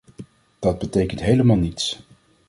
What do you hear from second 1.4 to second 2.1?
niets.